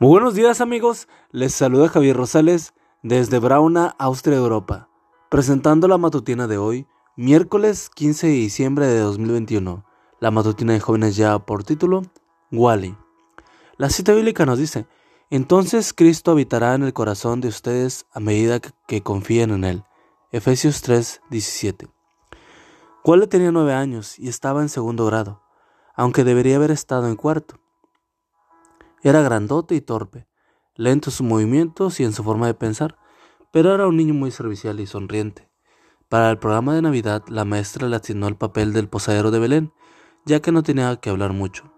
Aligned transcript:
Muy 0.00 0.10
buenos 0.10 0.34
días 0.34 0.60
amigos, 0.60 1.08
les 1.32 1.52
saluda 1.52 1.88
Javier 1.88 2.16
Rosales 2.16 2.72
desde 3.02 3.40
Brauna, 3.40 3.96
Austria, 3.98 4.36
Europa, 4.36 4.88
presentando 5.28 5.88
la 5.88 5.98
matutina 5.98 6.46
de 6.46 6.56
hoy, 6.56 6.86
miércoles 7.16 7.90
15 7.92 8.28
de 8.28 8.32
diciembre 8.34 8.86
de 8.86 9.00
2021. 9.00 9.84
La 10.20 10.30
matutina 10.30 10.72
de 10.72 10.78
jóvenes 10.78 11.16
ya 11.16 11.36
por 11.40 11.64
título, 11.64 12.02
Wally. 12.52 12.96
La 13.76 13.90
cita 13.90 14.12
bíblica 14.12 14.46
nos 14.46 14.60
dice, 14.60 14.86
entonces 15.30 15.92
Cristo 15.92 16.30
habitará 16.30 16.76
en 16.76 16.84
el 16.84 16.92
corazón 16.92 17.40
de 17.40 17.48
ustedes 17.48 18.06
a 18.12 18.20
medida 18.20 18.60
que 18.60 19.02
confíen 19.02 19.50
en 19.50 19.64
Él. 19.64 19.84
Efesios 20.30 20.80
3, 20.80 21.22
17. 21.28 21.88
Wally 23.04 23.26
tenía 23.26 23.50
nueve 23.50 23.74
años 23.74 24.16
y 24.16 24.28
estaba 24.28 24.62
en 24.62 24.68
segundo 24.68 25.06
grado, 25.06 25.42
aunque 25.96 26.22
debería 26.22 26.54
haber 26.54 26.70
estado 26.70 27.08
en 27.08 27.16
cuarto. 27.16 27.56
Era 29.08 29.22
grandote 29.22 29.74
y 29.74 29.80
torpe, 29.80 30.26
lento 30.74 31.08
en 31.08 31.14
sus 31.14 31.26
movimientos 31.26 31.98
y 31.98 32.04
en 32.04 32.12
su 32.12 32.22
forma 32.22 32.46
de 32.46 32.52
pensar, 32.52 32.98
pero 33.50 33.74
era 33.74 33.86
un 33.86 33.96
niño 33.96 34.12
muy 34.12 34.30
servicial 34.30 34.80
y 34.80 34.86
sonriente. 34.86 35.48
Para 36.10 36.28
el 36.28 36.36
programa 36.36 36.74
de 36.74 36.82
Navidad, 36.82 37.24
la 37.28 37.46
maestra 37.46 37.88
le 37.88 37.96
asignó 37.96 38.28
el 38.28 38.36
papel 38.36 38.74
del 38.74 38.86
posadero 38.86 39.30
de 39.30 39.38
Belén, 39.38 39.72
ya 40.26 40.40
que 40.40 40.52
no 40.52 40.62
tenía 40.62 40.94
que 40.96 41.08
hablar 41.08 41.32
mucho. 41.32 41.72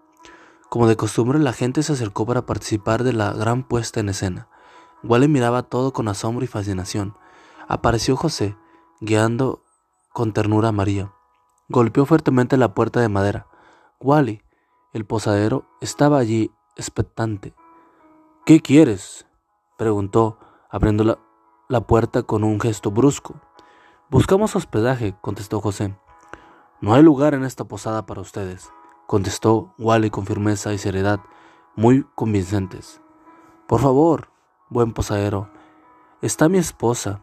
Como 0.69 0.89
de 0.89 0.97
costumbre, 0.97 1.39
la 1.39 1.53
gente 1.53 1.83
se 1.83 1.93
acercó 1.93 2.25
para 2.25 2.45
participar 2.45 3.05
de 3.05 3.13
la 3.13 3.31
gran 3.31 3.65
puesta 3.65 4.01
en 4.01 4.09
escena. 4.09 4.49
Wally 5.01 5.29
miraba 5.29 5.63
todo 5.63 5.93
con 5.93 6.09
asombro 6.09 6.43
y 6.43 6.49
fascinación. 6.49 7.15
Apareció 7.69 8.17
José, 8.17 8.57
guiando 8.99 9.63
con 10.11 10.33
ternura 10.33 10.67
a 10.67 10.73
María. 10.73 11.13
Golpeó 11.69 12.05
fuertemente 12.05 12.57
la 12.57 12.73
puerta 12.73 12.99
de 12.99 13.07
madera. 13.07 13.47
Wally, 14.01 14.41
el 14.91 15.05
posadero, 15.05 15.63
estaba 15.79 16.17
allí 16.17 16.51
¿Qué 18.45 18.61
quieres? 18.61 19.27
preguntó, 19.77 20.37
abriendo 20.69 21.03
la, 21.03 21.19
la, 21.69 21.81
puerta 21.81 22.23
con 22.23 22.43
un 22.43 22.59
gesto 22.59 22.91
brusco. 22.91 23.35
Buscamos 24.09 24.55
hospedaje, 24.55 25.15
contestó 25.21 25.59
José. 25.61 25.95
No 26.81 26.93
hay 26.93 27.03
lugar 27.03 27.33
en 27.33 27.43
esta 27.43 27.63
posada 27.65 28.05
para 28.05 28.21
ustedes, 28.21 28.71
contestó 29.07 29.73
Wally 29.77 30.09
con 30.09 30.25
firmeza 30.25 30.73
y 30.73 30.77
seriedad, 30.77 31.19
muy 31.75 32.05
convincentes. 32.15 33.01
Por 33.67 33.79
favor, 33.79 34.29
buen 34.69 34.93
posadero, 34.93 35.49
está 36.21 36.49
mi 36.49 36.57
esposa. 36.57 37.21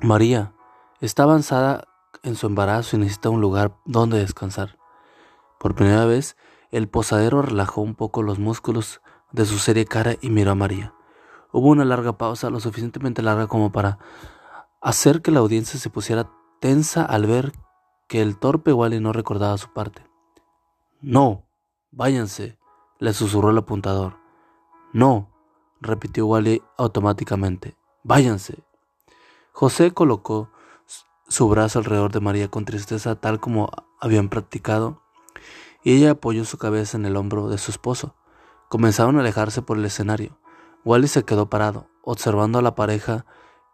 María 0.00 0.52
está 1.00 1.24
avanzada 1.24 1.88
en 2.22 2.36
su 2.36 2.46
embarazo 2.46 2.96
y 2.96 3.00
necesita 3.00 3.30
un 3.30 3.40
lugar 3.40 3.76
donde 3.84 4.18
descansar. 4.18 4.78
Por 5.58 5.74
primera 5.74 6.04
vez, 6.04 6.36
el 6.72 6.88
posadero 6.88 7.42
relajó 7.42 7.82
un 7.82 7.94
poco 7.94 8.22
los 8.22 8.38
músculos 8.38 9.02
de 9.30 9.44
su 9.44 9.58
seria 9.58 9.84
cara 9.84 10.16
y 10.20 10.30
miró 10.30 10.50
a 10.50 10.56
María. 10.56 10.94
Hubo 11.52 11.68
una 11.68 11.84
larga 11.84 12.16
pausa, 12.16 12.50
lo 12.50 12.60
suficientemente 12.60 13.22
larga 13.22 13.46
como 13.46 13.70
para 13.70 13.98
hacer 14.80 15.20
que 15.20 15.30
la 15.30 15.40
audiencia 15.40 15.78
se 15.78 15.90
pusiera 15.90 16.30
tensa 16.60 17.04
al 17.04 17.26
ver 17.26 17.52
que 18.08 18.22
el 18.22 18.38
torpe 18.38 18.72
Wally 18.72 19.00
no 19.00 19.12
recordaba 19.12 19.56
su 19.58 19.72
parte. 19.72 20.04
No, 21.02 21.44
váyanse, 21.90 22.58
le 22.98 23.12
susurró 23.12 23.50
el 23.50 23.58
apuntador. 23.58 24.16
No, 24.94 25.30
repitió 25.80 26.26
Wally 26.26 26.62
automáticamente. 26.78 27.76
Váyanse. 28.02 28.64
José 29.52 29.92
colocó 29.92 30.50
su 31.28 31.48
brazo 31.48 31.80
alrededor 31.80 32.12
de 32.12 32.20
María 32.20 32.48
con 32.48 32.64
tristeza 32.64 33.14
tal 33.14 33.40
como 33.40 33.70
habían 34.00 34.30
practicado 34.30 35.02
y 35.82 35.94
ella 35.94 36.12
apoyó 36.12 36.44
su 36.44 36.58
cabeza 36.58 36.96
en 36.96 37.06
el 37.06 37.16
hombro 37.16 37.48
de 37.48 37.58
su 37.58 37.70
esposo. 37.70 38.14
Comenzaron 38.68 39.16
a 39.16 39.20
alejarse 39.20 39.62
por 39.62 39.78
el 39.78 39.84
escenario. 39.84 40.38
Wally 40.84 41.08
se 41.08 41.24
quedó 41.24 41.50
parado, 41.50 41.88
observando 42.02 42.58
a 42.58 42.62
la 42.62 42.74
pareja 42.74 43.26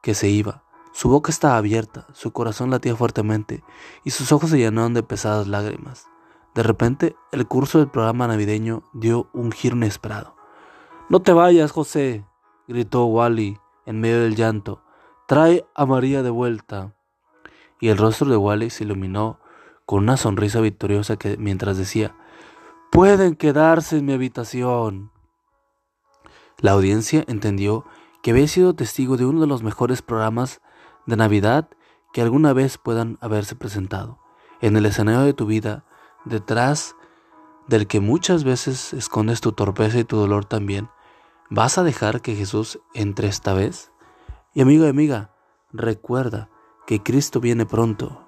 que 0.02 0.14
se 0.14 0.28
iba. 0.28 0.64
Su 0.92 1.08
boca 1.08 1.30
estaba 1.30 1.56
abierta, 1.56 2.06
su 2.12 2.32
corazón 2.32 2.70
latía 2.70 2.96
fuertemente 2.96 3.62
y 4.04 4.10
sus 4.10 4.32
ojos 4.32 4.50
se 4.50 4.58
llenaron 4.58 4.94
de 4.94 5.02
pesadas 5.02 5.46
lágrimas. 5.46 6.06
De 6.54 6.62
repente, 6.62 7.14
el 7.30 7.46
curso 7.46 7.78
del 7.78 7.88
programa 7.88 8.26
navideño 8.26 8.82
dio 8.92 9.28
un 9.32 9.52
giro 9.52 9.76
inesperado. 9.76 10.34
No 11.08 11.22
te 11.22 11.32
vayas, 11.32 11.70
José, 11.70 12.24
gritó 12.66 13.04
Wally 13.04 13.58
en 13.86 14.00
medio 14.00 14.22
del 14.22 14.34
llanto. 14.34 14.82
Trae 15.26 15.66
a 15.74 15.86
María 15.86 16.22
de 16.22 16.30
vuelta. 16.30 16.94
Y 17.80 17.88
el 17.88 17.96
rostro 17.96 18.28
de 18.28 18.36
Wally 18.36 18.70
se 18.70 18.84
iluminó 18.84 19.38
con 19.88 20.02
una 20.02 20.18
sonrisa 20.18 20.60
victoriosa 20.60 21.16
que 21.16 21.38
mientras 21.38 21.78
decía, 21.78 22.14
pueden 22.92 23.34
quedarse 23.34 23.96
en 23.96 24.04
mi 24.04 24.12
habitación. 24.12 25.10
La 26.58 26.72
audiencia 26.72 27.24
entendió 27.26 27.86
que 28.22 28.32
había 28.32 28.46
sido 28.48 28.74
testigo 28.74 29.16
de 29.16 29.24
uno 29.24 29.40
de 29.40 29.46
los 29.46 29.62
mejores 29.62 30.02
programas 30.02 30.60
de 31.06 31.16
Navidad 31.16 31.70
que 32.12 32.20
alguna 32.20 32.52
vez 32.52 32.76
puedan 32.76 33.16
haberse 33.22 33.56
presentado. 33.56 34.18
En 34.60 34.76
el 34.76 34.84
escenario 34.84 35.22
de 35.22 35.32
tu 35.32 35.46
vida, 35.46 35.86
detrás 36.26 36.94
del 37.66 37.86
que 37.86 38.00
muchas 38.00 38.44
veces 38.44 38.92
escondes 38.92 39.40
tu 39.40 39.52
torpeza 39.52 40.00
y 40.00 40.04
tu 40.04 40.18
dolor 40.18 40.44
también, 40.44 40.90
¿vas 41.48 41.78
a 41.78 41.82
dejar 41.82 42.20
que 42.20 42.34
Jesús 42.36 42.78
entre 42.92 43.28
esta 43.28 43.54
vez? 43.54 43.90
Y 44.52 44.60
amigo 44.60 44.84
y 44.84 44.90
amiga, 44.90 45.34
recuerda 45.72 46.50
que 46.86 47.02
Cristo 47.02 47.40
viene 47.40 47.64
pronto 47.64 48.27